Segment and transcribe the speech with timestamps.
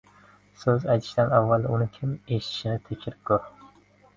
[0.61, 3.47] •So‘z aytishdan avval uni kim eshitishini tekshirib ko‘r.